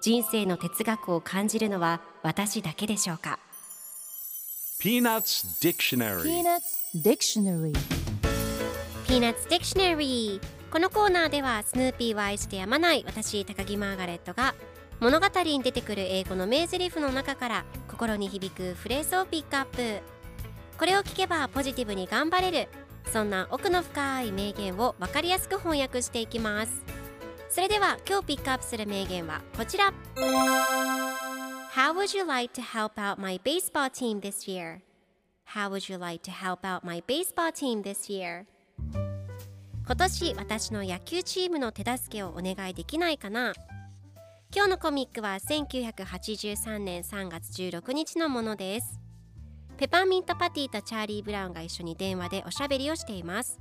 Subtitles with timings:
[0.00, 3.38] 人生の哲学を感じるのは私だけでしょうか
[4.80, 6.22] ？Peanuts Dictionary.
[6.22, 7.72] Peanuts Dictionary.
[9.06, 14.54] Peanuts Dictionary このコーナーではスヌーピーを愛してやまない私高木マーガレットが
[15.00, 20.20] 物語に出てくる英語の名台詞の中から心に響くフレーズをピックアップ。
[20.80, 22.68] これを聞けばポジティブに頑張れる
[23.12, 26.72] そんな奥の深い名言を分かりやすく翻訳していきます
[27.50, 29.92] それでは今日ピックアップする名言はこちら
[31.74, 34.82] How would you like to help out my baseball team this year?
[35.54, 38.44] How would you like to help out my baseball team this year?
[39.84, 43.52] 今年私の野球チームの手助けをお願いできないかな？
[44.54, 49.00] 今日のコミックは1983年3月16日のものです
[49.76, 53.60] ペパーミントパティとチャーリー・ブラウンが一緒に電話でおしゃべりをしています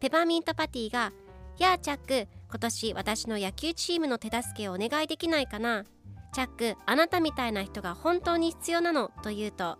[0.00, 1.12] ペパーミントパティが
[1.60, 5.84] 「やあチャック今年私の野球チームの手助けをお願いできないかな。
[6.32, 9.76] チャックあなたみたいな人が本当に必要なの」と言うと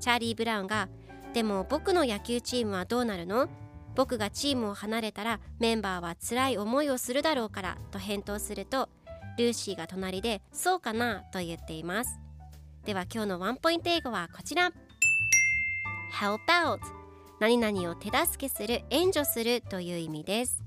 [0.00, 0.88] チャーリー・ブラウンが
[1.34, 3.50] 「でも僕の野球チームはどうなるの？
[3.94, 8.88] 僕がチームを離れたらメンバーは辛い思いをするだろうからと返答すると
[9.36, 11.24] ルーシーが隣でそうかな？
[11.30, 12.18] と言っています。
[12.86, 14.72] では今日のワンポイント英語はこちら。
[16.22, 16.78] Help out
[17.38, 20.64] 何々を手助けする援助するという意味です。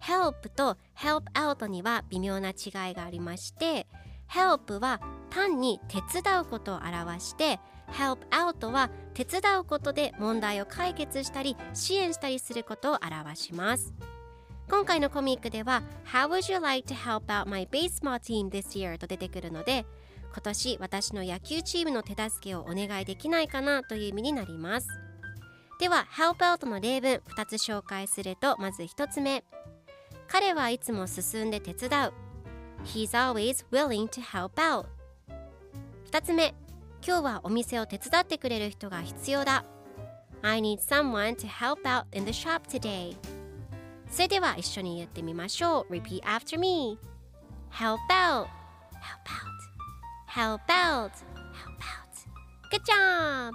[0.00, 2.52] Help と help out には微妙な違
[2.92, 3.86] いがありまして
[4.30, 13.94] help は単に手伝うことを表して help out は手伝うことで問題を解決したり支援したりすることを表します。
[14.68, 15.82] 今回のコミックでは
[16.12, 18.98] How would you like to help out my baseball team this year?
[18.98, 19.86] と出てくるので
[20.32, 24.88] 今年私の野球チームの手助けをお願いできないかなという意味になります。
[25.78, 29.44] では help out の例文2つ紹介するとまず1つ目。
[30.28, 32.12] 彼はいつも進んで手伝う
[32.84, 34.86] He's always willing to help out
[36.10, 36.54] 2つ目
[37.06, 39.64] 今日はお店を手伝ってくれる人が必要だ
[40.42, 43.16] I need someone to help out in the shop today
[44.10, 46.98] それでは一緒に言ってみましょう Repeat after me
[47.70, 48.46] Help out
[49.00, 49.50] Help out
[50.26, 51.10] Help out
[51.52, 52.06] Help out
[52.70, 53.54] Good job!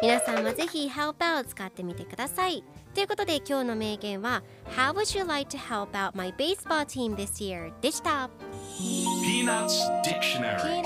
[0.00, 2.62] 皆さんもぜひ Help out 使ってみてください
[2.94, 4.42] ということで今日の名言は
[4.76, 7.72] How would you like to help out my baseball team this year?
[7.80, 8.30] でした
[8.78, 10.82] Peanuts Dictionary